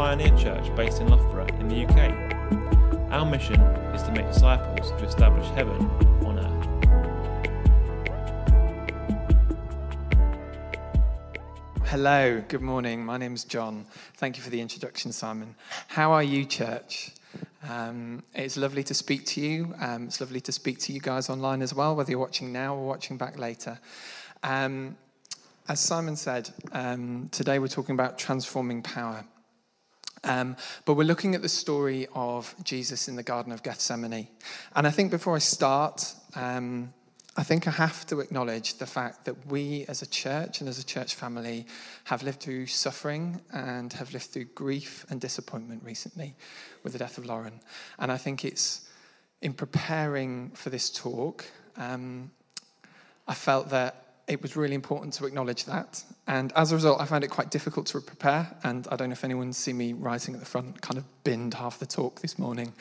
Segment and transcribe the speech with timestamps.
[0.00, 1.98] pioneer church based in Loughborough in the UK.
[3.12, 3.60] Our mission
[3.92, 5.76] is to make disciples to establish heaven
[6.24, 6.66] on earth.
[11.86, 13.04] Hello, good morning.
[13.04, 13.84] My name's John.
[14.14, 15.54] Thank you for the introduction, Simon.
[15.88, 17.10] How are you, church?
[17.68, 19.74] Um, it's lovely to speak to you.
[19.82, 22.74] Um, it's lovely to speak to you guys online as well, whether you're watching now
[22.74, 23.78] or watching back later.
[24.42, 24.96] Um,
[25.68, 29.26] as Simon said, um, today we're talking about transforming power.
[30.24, 34.28] Um, but we're looking at the story of Jesus in the Garden of Gethsemane.
[34.76, 36.92] And I think before I start, um,
[37.36, 40.78] I think I have to acknowledge the fact that we as a church and as
[40.78, 41.64] a church family
[42.04, 46.34] have lived through suffering and have lived through grief and disappointment recently
[46.82, 47.60] with the death of Lauren.
[47.98, 48.88] And I think it's
[49.40, 51.46] in preparing for this talk,
[51.76, 52.30] um,
[53.26, 56.04] I felt that it was really important to acknowledge that.
[56.28, 58.46] And as a result, I found it quite difficult to prepare.
[58.62, 61.52] And I don't know if anyone's seen me writing at the front, kind of binned
[61.54, 62.72] half the talk this morning,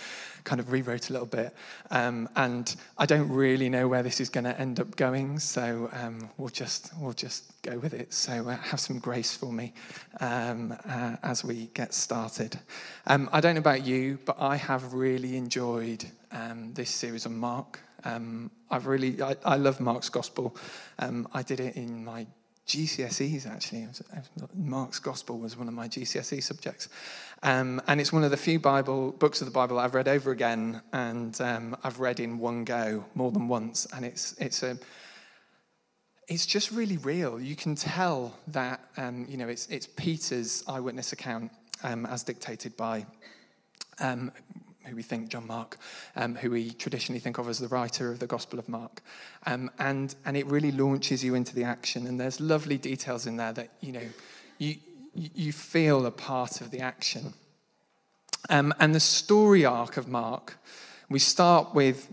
[0.44, 1.56] kind of rewrote a little bit.
[1.90, 5.90] Um, and I don't really know where this is going to end up going, so
[5.94, 8.14] um, we'll just we'll just go with it.
[8.14, 9.74] So uh, have some grace for me
[10.20, 12.60] um, uh, as we get started.
[13.08, 17.36] Um, I don't know about you, but I have really enjoyed um, this series on
[17.36, 17.80] Mark.
[18.04, 20.56] Um, I've really, I, I, love Mark's Gospel.
[21.00, 22.26] Um, I did it in my
[22.68, 23.88] GCSEs actually.
[24.54, 26.88] Mark's Gospel was one of my GCSE subjects,
[27.42, 30.32] um, and it's one of the few Bible books of the Bible I've read over
[30.32, 34.78] again, and um, I've read in one go more than once, and it's it's a
[36.28, 37.40] it's just really real.
[37.40, 41.52] You can tell that um, you know it's it's Peter's eyewitness account
[41.84, 43.06] um, as dictated by
[44.00, 44.32] um,
[44.90, 45.78] who we think, John Mark,
[46.16, 49.02] um, who we traditionally think of as the writer of the Gospel of Mark.
[49.46, 52.08] Um, and, and it really launches you into the action.
[52.08, 54.08] And there's lovely details in there that, you know,
[54.58, 54.76] you,
[55.14, 57.34] you feel a part of the action.
[58.50, 60.58] Um, and the story arc of Mark,
[61.10, 62.12] we start with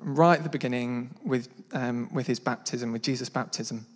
[0.00, 3.86] right at the beginning with, um, with his baptism, with Jesus' baptism.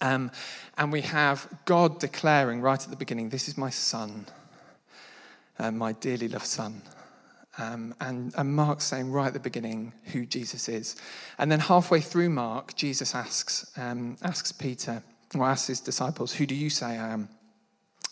[0.00, 0.30] Um,
[0.76, 4.26] and we have God declaring right at the beginning, This is my son,
[5.58, 6.82] uh, my dearly loved son.
[7.58, 10.96] Um, and, and Mark's saying right at the beginning who Jesus is.
[11.38, 15.02] And then halfway through Mark, Jesus asks, um, asks Peter,
[15.34, 17.28] or asks his disciples, Who do you say I am?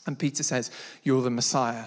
[0.06, 0.70] And Peter says,
[1.02, 1.86] You're the Messiah.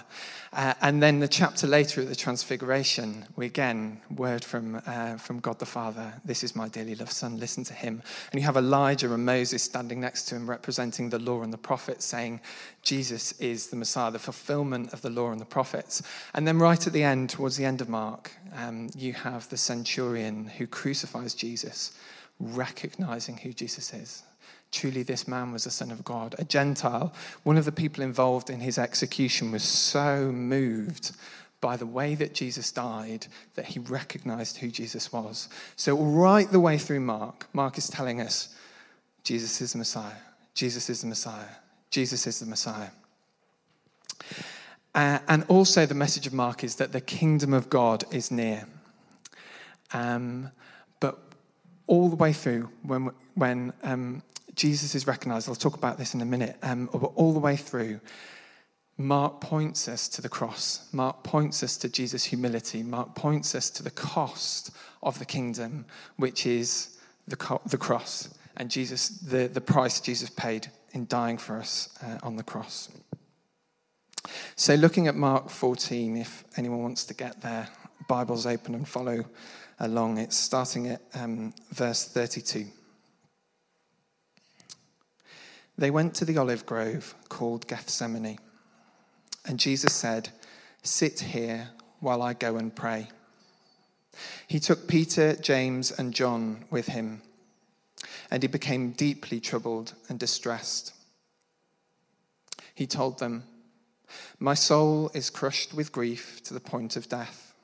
[0.52, 5.40] Uh, and then the chapter later at the Transfiguration, we again, word from, uh, from
[5.40, 8.02] God the Father, This is my dearly loved Son, listen to him.
[8.32, 11.58] And you have Elijah and Moses standing next to him, representing the law and the
[11.58, 12.40] prophets, saying,
[12.82, 16.02] Jesus is the Messiah, the fulfillment of the law and the prophets.
[16.34, 19.56] And then right at the end, towards the end of Mark, um, you have the
[19.58, 21.92] centurion who crucifies Jesus,
[22.40, 24.22] recognizing who Jesus is.
[24.70, 26.34] Truly, this man was the Son of God.
[26.38, 27.12] A Gentile,
[27.42, 31.12] one of the people involved in his execution, was so moved
[31.60, 35.48] by the way that Jesus died that he recognized who Jesus was.
[35.76, 38.54] So, right the way through Mark, Mark is telling us
[39.24, 40.16] Jesus is the Messiah.
[40.54, 41.48] Jesus is the Messiah.
[41.90, 42.90] Jesus is the Messiah.
[44.94, 48.66] Uh, and also, the message of Mark is that the kingdom of God is near.
[49.92, 50.50] Um,
[51.00, 51.18] but
[51.86, 54.22] all the way through, when, when um,
[54.58, 55.48] Jesus is recognized.
[55.48, 56.56] I'll talk about this in a minute.
[56.62, 58.00] Um, all the way through,
[58.98, 60.88] Mark points us to the cross.
[60.92, 62.82] Mark points us to Jesus' humility.
[62.82, 65.86] Mark points us to the cost of the kingdom,
[66.16, 66.98] which is
[67.28, 71.96] the, co- the cross and Jesus, the, the price Jesus paid in dying for us
[72.02, 72.88] uh, on the cross.
[74.56, 77.68] So, looking at Mark 14, if anyone wants to get there,
[78.08, 79.24] Bible's open and follow
[79.78, 80.18] along.
[80.18, 82.66] It's starting at um, verse 32.
[85.78, 88.40] They went to the olive grove called Gethsemane.
[89.46, 90.30] And Jesus said,
[90.82, 91.70] Sit here
[92.00, 93.08] while I go and pray.
[94.48, 97.22] He took Peter, James, and John with him,
[98.28, 100.92] and he became deeply troubled and distressed.
[102.74, 103.44] He told them,
[104.40, 107.54] My soul is crushed with grief to the point of death.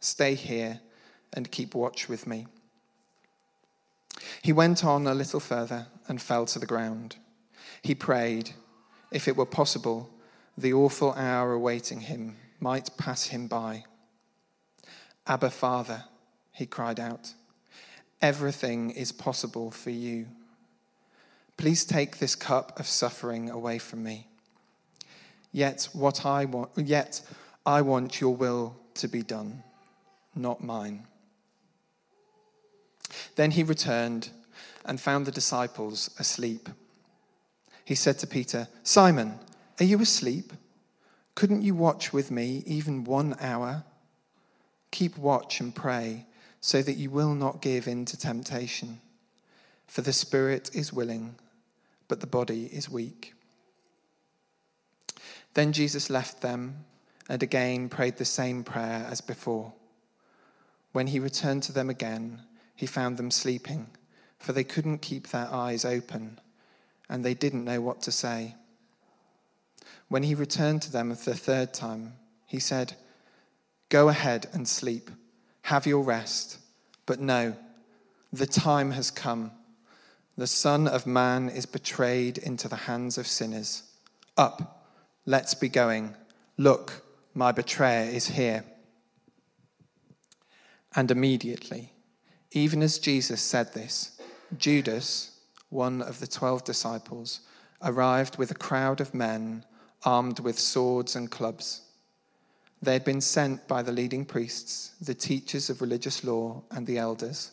[0.00, 0.80] Stay here
[1.34, 2.46] and keep watch with me.
[4.40, 7.16] He went on a little further and fell to the ground.
[7.86, 8.50] He prayed,
[9.12, 10.10] if it were possible,
[10.58, 13.84] the awful hour awaiting him might pass him by.
[15.24, 16.02] Abba, Father,
[16.50, 17.34] he cried out,
[18.20, 20.26] everything is possible for you.
[21.56, 24.26] Please take this cup of suffering away from me.
[25.52, 27.22] Yet what I want, yet
[27.64, 29.62] I want your will to be done,
[30.34, 31.06] not mine.
[33.36, 34.30] Then he returned
[34.84, 36.68] and found the disciples asleep
[37.86, 39.38] he said to Peter, Simon,
[39.78, 40.52] Are you asleep?
[41.36, 43.84] Couldn't you watch with me even one hour?
[44.90, 46.26] Keep watch and pray
[46.60, 49.00] so that you will not give in to temptation.
[49.86, 51.36] For the spirit is willing,
[52.08, 53.34] but the body is weak.
[55.54, 56.84] Then Jesus left them
[57.28, 59.72] and again prayed the same prayer as before.
[60.90, 62.40] When he returned to them again,
[62.74, 63.86] he found them sleeping,
[64.40, 66.40] for they couldn't keep their eyes open,
[67.08, 68.54] and they didn't know what to say.
[70.08, 72.14] When he returned to them the third time,
[72.46, 72.94] he said,
[73.88, 75.10] Go ahead and sleep,
[75.62, 76.58] have your rest.
[77.06, 77.56] But no,
[78.32, 79.52] the time has come.
[80.36, 83.84] The Son of Man is betrayed into the hands of sinners.
[84.36, 84.84] Up,
[85.24, 86.14] let's be going.
[86.58, 87.02] Look,
[87.32, 88.64] my betrayer is here.
[90.94, 91.92] And immediately,
[92.52, 94.18] even as Jesus said this,
[94.56, 95.35] Judas,
[95.76, 97.40] one of the twelve disciples,
[97.82, 99.64] arrived with a crowd of men
[100.04, 101.82] armed with swords and clubs.
[102.82, 106.98] They had been sent by the leading priests, the teachers of religious law, and the
[106.98, 107.52] elders.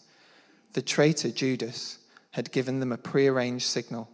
[0.71, 1.99] The traitor Judas
[2.31, 4.09] had given them a prearranged signal.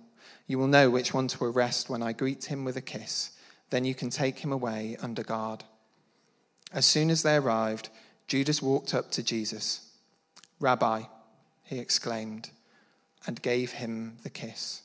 [0.48, 3.38] You will know which one to arrest when I greet him with a kiss.
[3.70, 5.64] Then you can take him away under guard.
[6.74, 7.90] As soon as they arrived,
[8.28, 9.92] Judas walked up to Jesus.
[10.60, 11.04] Rabbi,
[11.64, 12.50] he exclaimed,
[13.26, 14.82] and gave him the kiss.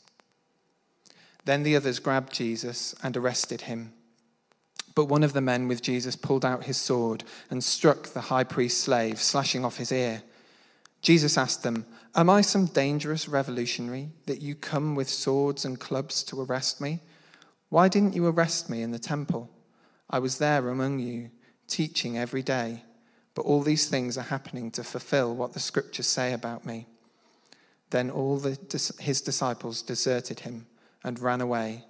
[1.44, 3.92] Then the others grabbed Jesus and arrested him.
[4.94, 8.44] But one of the men with Jesus pulled out his sword and struck the high
[8.44, 10.22] priest's slave, slashing off his ear.
[11.02, 11.84] Jesus asked them,
[12.14, 17.00] Am I some dangerous revolutionary that you come with swords and clubs to arrest me?
[17.70, 19.50] Why didn't you arrest me in the temple?
[20.08, 21.30] I was there among you,
[21.66, 22.84] teaching every day.
[23.34, 26.86] But all these things are happening to fulfill what the scriptures say about me.
[27.90, 28.58] Then all the,
[28.98, 30.66] his disciples deserted him
[31.04, 31.84] and ran away.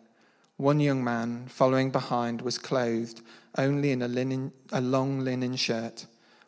[0.56, 3.22] One young man, following behind, was clothed
[3.58, 6.06] only in a, linen, a long linen shirt.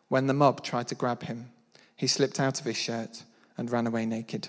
[0.09, 1.51] When the mob tried to grab him,
[1.97, 3.25] he slipped out of his shirt
[3.57, 4.49] and ran away naked.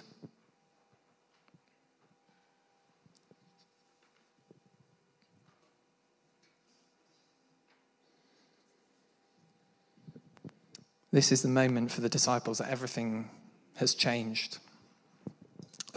[11.11, 13.29] This is the moment for the disciples that everything
[13.77, 14.59] has changed.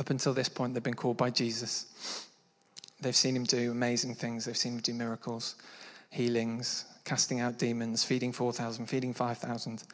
[0.00, 2.26] Up until this point, they've been called by Jesus.
[3.02, 4.46] They've seen him do amazing things.
[4.46, 5.56] They've seen him do miracles,
[6.08, 9.84] healings, casting out demons, feeding 4,000, feeding 5,000.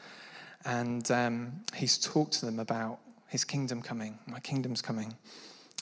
[0.65, 4.17] And um, he's talked to them about his kingdom coming.
[4.29, 5.13] My kingdom's coming.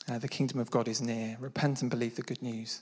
[0.09, 1.37] Uh, the kingdom of God is near.
[1.39, 2.81] Repent and believe the good news.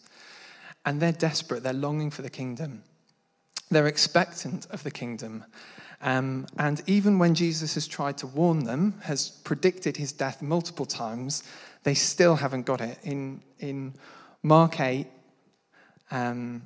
[0.87, 1.65] And they're desperate.
[1.65, 2.85] They're longing for the kingdom.
[3.69, 5.45] They're expectant of the kingdom.
[6.03, 10.85] Um, and even when Jesus has tried to warn them, has predicted his death multiple
[10.85, 11.45] times,
[11.85, 12.99] they still haven't got it.
[13.05, 13.95] In, in
[14.43, 15.07] Mark 8,
[16.11, 16.63] um,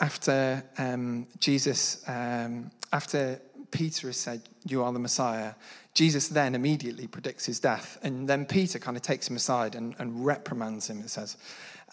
[0.00, 5.54] after um, Jesus, um, after Peter has said, You are the Messiah,
[5.94, 7.98] Jesus then immediately predicts his death.
[8.02, 11.36] And then Peter kind of takes him aside and, and reprimands him, it says.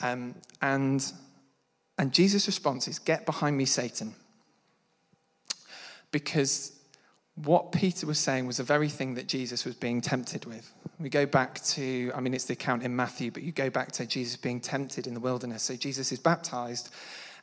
[0.02, 0.34] Um,
[0.64, 1.06] and,
[2.00, 4.16] and Jesus' response is, Get behind me, Satan
[6.12, 6.74] because
[7.36, 10.72] what Peter was saying was the very thing that Jesus was being tempted with.
[11.00, 13.92] We go back to, I mean, it's the account in Matthew, but you go back
[13.94, 15.64] to Jesus being tempted in the wilderness.
[15.64, 16.90] So Jesus is baptized,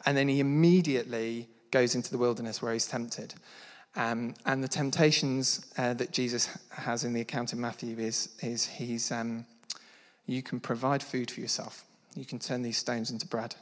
[0.04, 3.34] and then he immediately goes into the wilderness where he's tempted.
[3.94, 8.66] Um, and the temptations uh, that Jesus has in the account in Matthew is, is
[8.66, 9.46] he's, um,
[10.26, 11.84] you can provide food for yourself.
[12.14, 13.54] You can turn these stones into bread.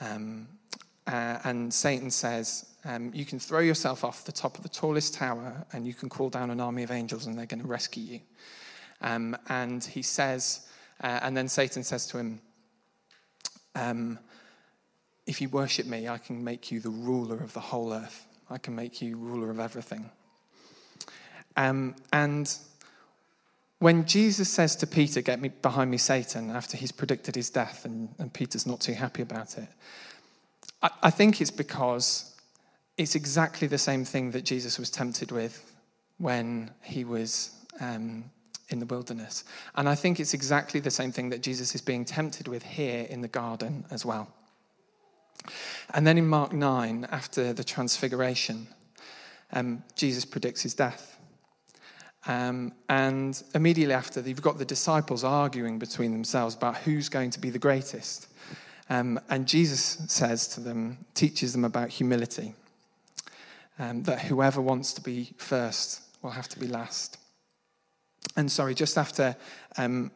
[0.00, 0.48] Um,
[1.06, 5.14] uh, and Satan says, um, You can throw yourself off the top of the tallest
[5.14, 8.02] tower and you can call down an army of angels and they're going to rescue
[8.02, 8.20] you.
[9.00, 10.66] Um, and he says,
[11.02, 12.40] uh, and then Satan says to him,
[13.74, 14.18] um,
[15.26, 18.26] If you worship me, I can make you the ruler of the whole earth.
[18.50, 20.10] I can make you ruler of everything.
[21.56, 22.52] Um, and
[23.78, 27.84] when Jesus says to Peter, Get me behind me, Satan, after he's predicted his death,
[27.84, 29.68] and, and Peter's not too happy about it,
[30.82, 32.27] I, I think it's because
[32.98, 35.72] it's exactly the same thing that Jesus was tempted with
[36.18, 38.24] when he was um,
[38.68, 39.44] in the wilderness.
[39.76, 43.06] And I think it's exactly the same thing that Jesus is being tempted with here
[43.08, 44.28] in the garden as well.
[45.94, 48.66] And then in Mark 9, after the transfiguration,
[49.52, 51.16] um, Jesus predicts his death.
[52.26, 57.40] Um, and immediately after, you've got the disciples arguing between themselves about who's going to
[57.40, 58.26] be the greatest.
[58.90, 62.54] Um, and Jesus says to them, teaches them about humility,
[63.78, 67.18] um, that whoever wants to be first will have to be last.
[68.36, 69.36] And sorry, just after
[69.76, 70.10] um,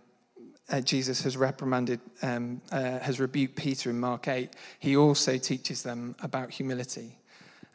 [0.70, 5.82] uh, Jesus has reprimanded, um, uh, has rebuked Peter in Mark 8, he also teaches
[5.82, 7.18] them about humility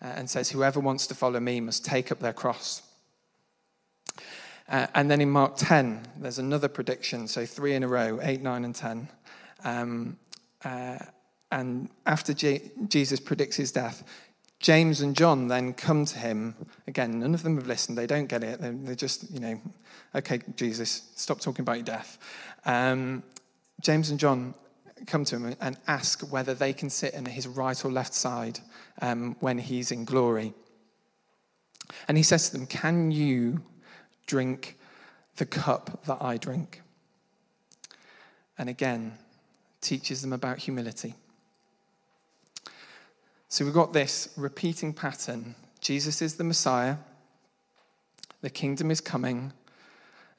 [0.01, 2.81] uh, and says, Whoever wants to follow me must take up their cross.
[4.69, 8.41] Uh, and then in Mark 10, there's another prediction, so three in a row 8,
[8.41, 9.07] 9, and 10.
[9.63, 10.17] Um,
[10.63, 10.97] uh,
[11.51, 14.03] and after J- Jesus predicts his death,
[14.59, 16.55] James and John then come to him.
[16.87, 17.97] Again, none of them have listened.
[17.97, 18.59] They don't get it.
[18.59, 19.61] They're, just, you know,
[20.15, 22.17] okay, Jesus, stop talking about your death.
[22.65, 23.23] Um,
[23.81, 24.55] James and John
[25.05, 28.59] come to him and ask whether they can sit on his right or left side
[29.01, 30.53] um, when he's in glory.
[32.07, 33.61] And he says to them, Can you
[34.25, 34.77] drink
[35.35, 36.81] the cup that I drink?
[38.57, 39.13] And again,
[39.81, 41.13] teaches them about humility.
[43.49, 46.97] So we've got this repeating pattern Jesus is the Messiah,
[48.41, 49.53] the kingdom is coming.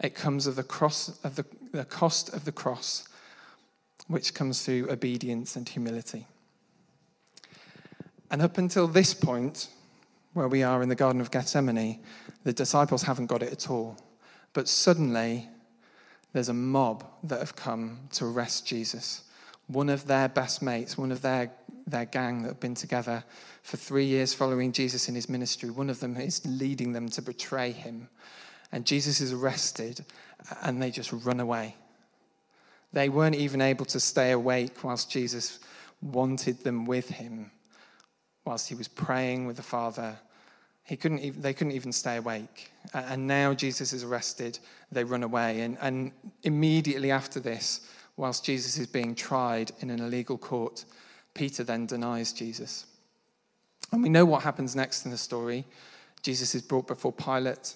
[0.01, 3.09] It comes of the cross of the, the cost of the cross,
[4.07, 6.27] which comes through obedience and humility.
[8.31, 9.69] And up until this point,
[10.35, 12.01] where we are in the Garden of Gethsemane,
[12.45, 13.97] the disciples haven't got it at all.
[14.53, 15.49] But suddenly,
[16.33, 19.25] there's a mob that have come to arrest Jesus.
[19.67, 21.51] One of their best mates, one of their,
[21.91, 23.25] their gang that have been together
[23.63, 27.23] for three years following Jesus in his ministry, one of them is leading them to
[27.23, 28.09] betray him.
[28.73, 30.05] And Jesus is arrested,
[30.63, 31.77] and they just run away.
[32.93, 35.59] They weren't even able to stay awake whilst Jesus
[36.03, 37.51] wanted them with him,
[38.45, 40.19] whilst he was praying with the Father.
[40.85, 42.71] He couldn't even, they couldn't even stay awake.
[42.95, 44.59] And now Jesus is arrested,
[44.91, 45.61] they run away.
[45.61, 50.85] And, and immediately after this, whilst Jesus is being tried in an illegal court,
[51.35, 52.87] Peter then denies Jesus.
[53.93, 55.65] And we know what happens next in the story.
[56.23, 57.75] Jesus is brought before Pilate.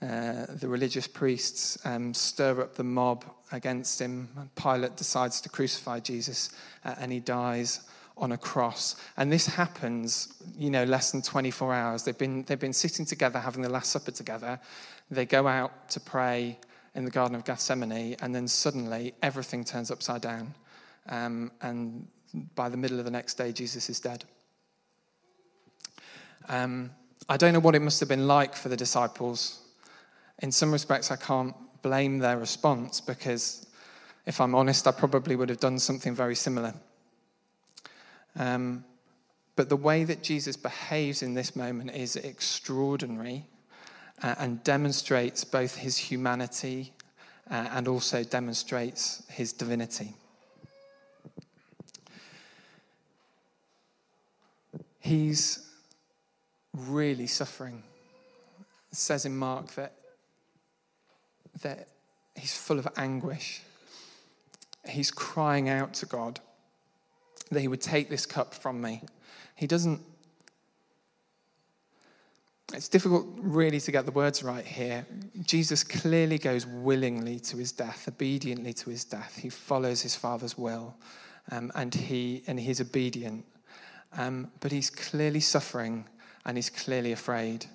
[0.00, 4.28] Uh, the religious priests um, stir up the mob against him.
[4.56, 6.50] Pilate decides to crucify Jesus,
[6.84, 8.96] uh, and he dies on a cross.
[9.16, 12.02] And this happens, you know, less than 24 hours.
[12.02, 14.58] They've been, they've been sitting together, having the Last Supper together.
[15.10, 16.58] They go out to pray
[16.94, 20.54] in the Garden of Gethsemane, and then suddenly everything turns upside down.
[21.08, 22.06] Um, and
[22.54, 24.24] by the middle of the next day, Jesus is dead.
[26.48, 26.90] Um,
[27.28, 29.62] I don't know what it must have been like for the disciples
[30.42, 33.66] in some respects, I can't blame their response because,
[34.26, 36.74] if I'm honest, I probably would have done something very similar.
[38.36, 38.84] Um,
[39.54, 43.46] but the way that Jesus behaves in this moment is extraordinary
[44.22, 46.92] uh, and demonstrates both his humanity
[47.50, 50.14] uh, and also demonstrates his divinity.
[55.02, 55.68] He's
[56.72, 57.82] really suffering.
[58.90, 59.94] It says in Mark that
[61.62, 61.88] that
[62.36, 63.62] he's full of anguish.
[64.88, 66.40] He's crying out to God
[67.50, 69.02] that he would take this cup from me.
[69.56, 70.00] He doesn't.
[72.72, 75.04] It's difficult, really, to get the words right here.
[75.44, 79.36] Jesus clearly goes willingly to his death, obediently to his death.
[79.36, 80.94] He follows his Father's will,
[81.50, 83.44] um, and he and he's obedient.
[84.16, 86.04] Um, but he's clearly suffering,
[86.44, 87.66] and he's clearly afraid.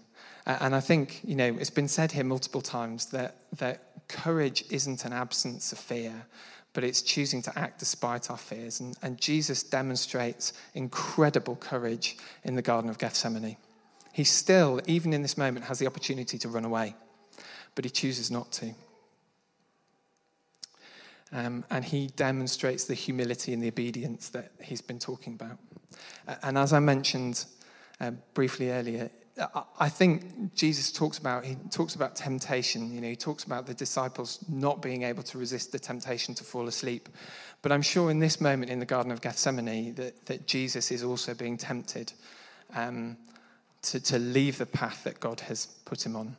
[0.45, 5.03] And I think, you know, it's been said here multiple times that, that courage isn't
[5.03, 6.25] an absence of fear,
[6.71, 8.79] but it's choosing to act despite our fears.
[8.79, 13.57] And, and Jesus demonstrates incredible courage in the Garden of Gethsemane.
[14.13, 16.95] He still, even in this moment, has the opportunity to run away,
[17.75, 18.73] but he chooses not to.
[21.33, 25.57] Um, and he demonstrates the humility and the obedience that he's been talking about.
[26.41, 27.45] And as I mentioned
[27.99, 29.09] uh, briefly earlier,
[29.79, 32.91] I think Jesus talks about he talks about temptation.
[32.91, 36.43] You know, he talks about the disciples not being able to resist the temptation to
[36.43, 37.07] fall asleep.
[37.61, 41.03] But I'm sure in this moment in the Garden of Gethsemane that, that Jesus is
[41.03, 42.13] also being tempted
[42.73, 43.17] um,
[43.83, 46.35] to, to leave the path that God has put him on.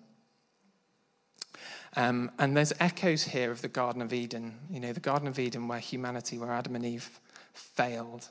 [1.97, 4.55] Um, and there's echoes here of the Garden of Eden.
[4.71, 7.21] You know, the Garden of Eden where humanity, where Adam and Eve
[7.53, 8.29] failed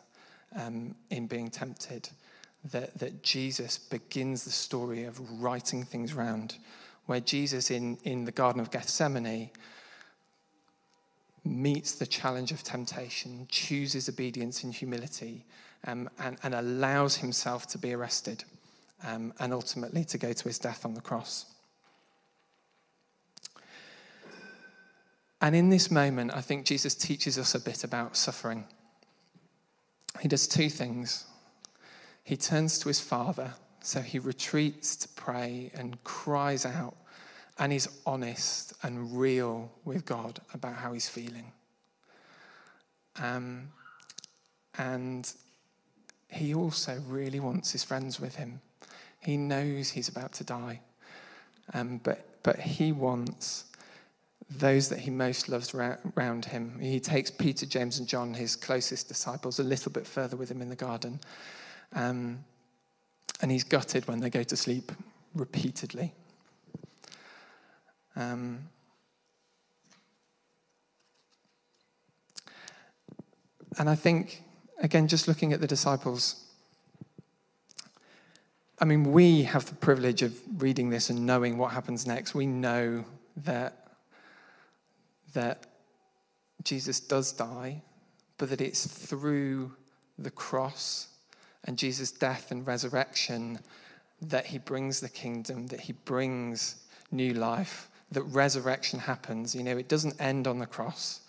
[0.55, 2.09] um, in being tempted
[2.71, 6.57] that, that Jesus begins the story of writing things round,
[7.05, 9.49] where Jesus in, in the Garden of Gethsemane
[11.45, 15.45] meets the challenge of temptation, chooses obedience and humility,
[15.85, 18.43] um, and, and, allows himself to be arrested
[19.05, 21.45] um, and ultimately to go to his death on the cross.
[25.41, 28.65] And in this moment, I think Jesus teaches us a bit about suffering.
[30.19, 31.25] He does two things.
[32.23, 36.95] He turns to his father, so he retreats to pray and cries out
[37.59, 41.51] and is honest and real with God about how he's feeling.
[43.19, 43.69] Um,
[44.77, 45.31] and
[46.29, 48.61] he also really wants his friends with him.
[49.21, 50.81] He knows he's about to die.
[51.73, 53.65] Um, but, but he wants
[54.49, 56.79] those that he most loves around him.
[56.79, 60.61] He takes Peter, James, and John, his closest disciples, a little bit further with him
[60.61, 61.19] in the garden.
[61.93, 62.45] Um,
[63.41, 64.91] and he's gutted when they go to sleep
[65.35, 66.13] repeatedly.
[68.15, 68.69] Um,
[73.77, 74.43] and I think,
[74.79, 76.45] again, just looking at the disciples,
[78.79, 82.33] I mean, we have the privilege of reading this and knowing what happens next.
[82.33, 83.05] We know
[83.37, 83.86] that
[85.37, 85.67] that
[86.63, 87.83] Jesus does die,
[88.39, 89.71] but that it's through
[90.17, 91.09] the cross
[91.63, 93.59] and Jesus' death and resurrection
[94.19, 96.77] that he brings the kingdom, that he brings
[97.11, 99.53] new life, that resurrection happens.
[99.53, 101.21] You know, it doesn't end on the cross.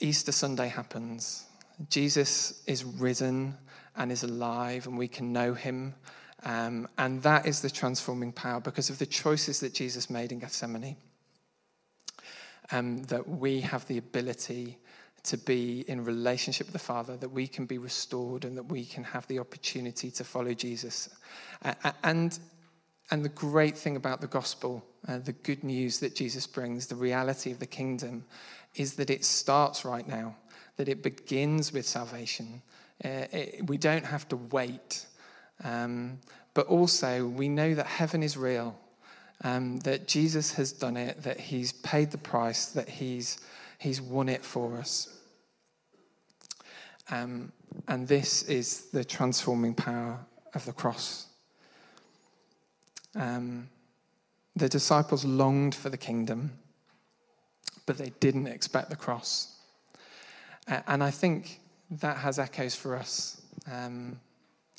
[0.00, 1.44] Easter Sunday happens.
[1.90, 3.56] Jesus is risen
[3.94, 5.94] and is alive, and we can know him.
[6.42, 10.40] Um, and that is the transforming power because of the choices that Jesus made in
[10.40, 10.96] Gethsemane
[12.72, 14.78] um, that we have the ability
[15.24, 18.84] to be in relationship with the Father, that we can be restored and that we
[18.84, 21.08] can have the opportunity to follow Jesus.
[21.64, 22.38] Uh, and,
[23.10, 26.94] and the great thing about the gospel, uh, the good news that Jesus brings, the
[26.94, 28.24] reality of the kingdom,
[28.76, 30.36] is that it starts right now,
[30.76, 32.62] that it begins with salvation.
[33.04, 35.06] Uh, it, we don't have to wait.
[35.64, 36.18] Um,
[36.54, 38.78] but also, we know that heaven is real
[39.44, 43.38] um, that Jesus has done it, that he's paid the price, that he's,
[43.78, 45.14] he's won it for us.
[47.10, 47.52] Um,
[47.86, 50.18] and this is the transforming power
[50.54, 51.26] of the cross.
[53.14, 53.68] Um,
[54.56, 56.52] the disciples longed for the kingdom,
[57.86, 59.56] but they didn't expect the cross.
[60.66, 64.18] Uh, and I think that has echoes for us, um,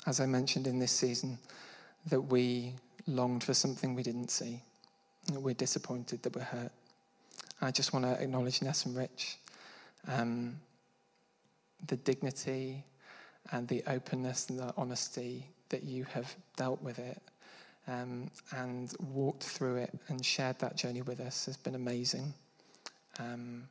[0.06, 1.39] as I mentioned in this season,
[2.08, 2.74] that we
[3.10, 4.62] longed for something we didn't see.
[5.34, 6.72] We're disappointed that we're hurt.
[7.62, 9.38] I just want to acknowledge Ness and Rich,
[10.08, 10.60] um,
[11.88, 12.86] the dignity
[13.52, 17.22] and the openness and the honesty that you have dealt with it
[17.88, 22.34] um, and walked through it and shared that journey with us has been amazing.
[23.19, 23.67] Um,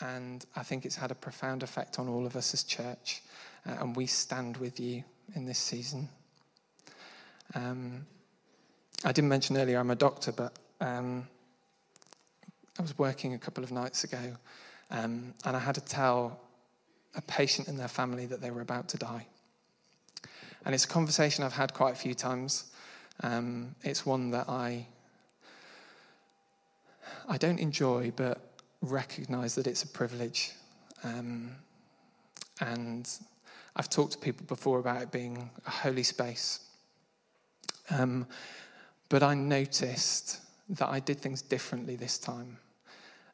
[0.00, 3.22] and I think it's had a profound effect on all of us as church,
[3.66, 5.02] uh, and we stand with you
[5.34, 6.08] in this season.
[7.54, 8.06] Um,
[9.04, 11.28] I didn't mention earlier I'm a doctor, but um,
[12.78, 14.36] I was working a couple of nights ago
[14.90, 16.40] um, and I had to tell
[17.14, 19.26] a patient and their family that they were about to die.
[20.64, 22.72] And it's a conversation I've had quite a few times.
[23.22, 24.86] Um, it's one that I,
[27.28, 28.40] I don't enjoy, but
[28.82, 30.52] recognize that it's a privilege.
[31.04, 31.52] Um,
[32.60, 33.08] and
[33.76, 36.60] I've talked to people before about it being a holy space.
[37.90, 38.26] Um,
[39.08, 42.58] but I noticed that I did things differently this time.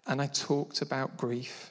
[0.07, 1.71] And I talked about grief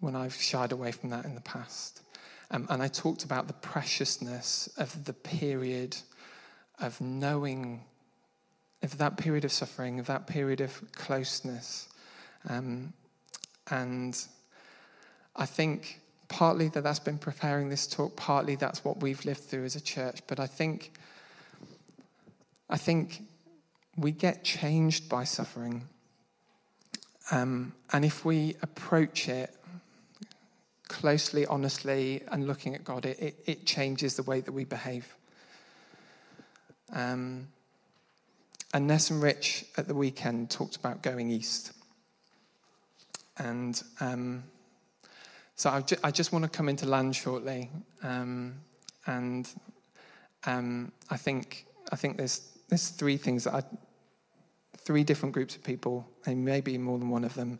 [0.00, 2.02] when I've shied away from that in the past.
[2.50, 5.96] Um, and I talked about the preciousness of the period
[6.80, 7.84] of knowing,
[8.82, 11.88] of that period of suffering, of that period of closeness.
[12.48, 12.92] Um,
[13.70, 14.18] and
[15.36, 19.64] I think partly that that's been preparing this talk, partly that's what we've lived through
[19.64, 20.20] as a church.
[20.26, 20.92] But I think
[22.70, 23.22] I think
[23.96, 25.88] we get changed by suffering.
[27.30, 29.54] Um, and if we approach it
[30.88, 35.14] closely, honestly, and looking at God, it, it, it changes the way that we behave.
[36.92, 37.48] Um,
[38.74, 41.72] and Ness and Rich at the weekend talked about going east.
[43.38, 44.44] And um,
[45.54, 47.70] so I, ju- I, just want to come into land shortly.
[48.02, 48.54] Um,
[49.06, 49.48] and
[50.44, 53.62] um, I think I think there's there's three things that I,
[54.76, 57.58] three different groups of people, and maybe more than one of them,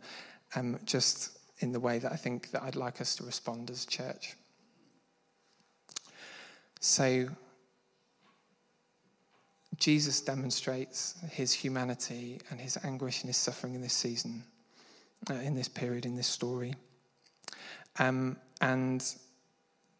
[0.55, 3.85] um, just in the way that I think that I'd like us to respond as
[3.85, 4.35] church.
[6.79, 7.27] So,
[9.77, 14.43] Jesus demonstrates his humanity and his anguish and his suffering in this season,
[15.29, 16.73] uh, in this period, in this story.
[17.97, 19.03] Um, and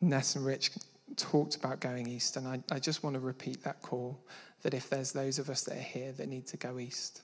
[0.01, 0.71] Ness and Rich
[1.15, 4.19] talked about going east, and I, I just want to repeat that call
[4.63, 7.21] that if there's those of us that are here that need to go east,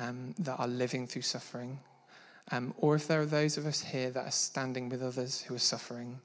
[0.00, 1.78] um, that are living through suffering,
[2.50, 5.54] um, or if there are those of us here that are standing with others who
[5.54, 6.20] are suffering,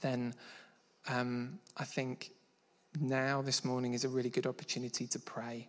[0.00, 0.34] then
[1.08, 2.30] um, I think
[3.00, 5.68] now, this morning, is a really good opportunity to pray,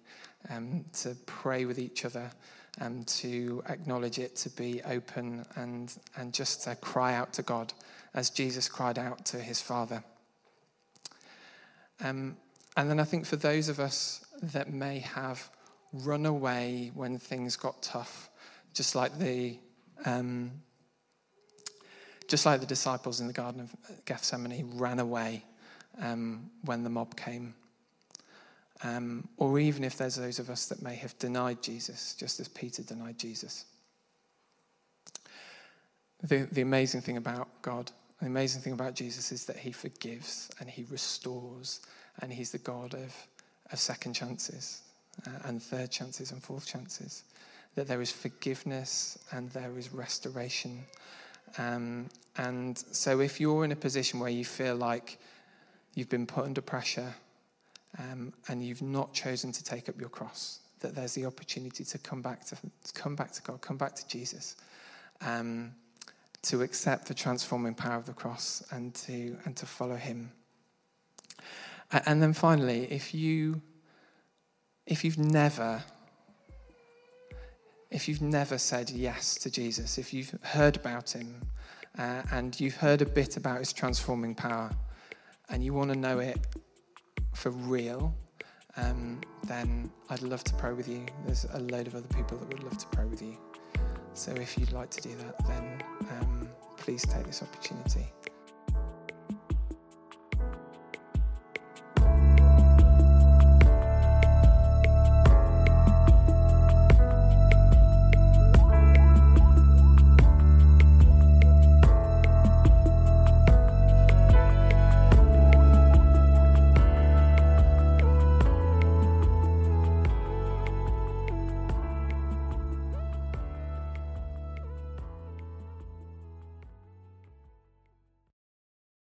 [0.49, 2.31] um, to pray with each other,
[2.79, 7.73] um, to acknowledge it, to be open, and, and just to cry out to God
[8.13, 10.03] as Jesus cried out to his Father.
[12.01, 12.37] Um,
[12.77, 15.49] and then I think for those of us that may have
[15.91, 18.29] run away when things got tough,
[18.73, 19.57] just like the
[20.05, 20.51] um,
[22.27, 25.43] just like the disciples in the Garden of Gethsemane ran away
[26.01, 27.55] um, when the mob came.
[28.83, 32.47] Um, or even if there's those of us that may have denied Jesus, just as
[32.47, 33.65] Peter denied Jesus.
[36.21, 40.51] The, the amazing thing about God, the amazing thing about Jesus is that he forgives
[40.59, 41.81] and he restores,
[42.21, 43.15] and he's the God of,
[43.71, 44.81] of second chances
[45.25, 47.23] uh, and third chances and fourth chances.
[47.75, 50.83] That there is forgiveness and there is restoration.
[51.57, 55.19] Um, and so if you're in a position where you feel like
[55.93, 57.13] you've been put under pressure
[57.99, 61.97] um, and you've not chosen to take up your cross, that there's the opportunity to
[61.97, 64.55] come back to, to come back to God, come back to Jesus,
[65.21, 65.71] um,
[66.43, 70.31] to accept the transforming power of the cross and to and to follow Him.
[71.91, 73.61] And then finally, if you
[74.85, 75.83] if you've never
[77.89, 81.41] if you've never said yes to Jesus, if you've heard about him
[81.97, 84.71] uh, and you've heard a bit about his transforming power
[85.49, 86.45] and you want to know it
[87.33, 88.13] for real,
[88.75, 91.05] um, then I'd love to pray with you.
[91.25, 93.37] There's a load of other people that would love to pray with you.
[94.13, 95.83] So if you'd like to do that, then
[96.19, 98.05] um, please take this opportunity.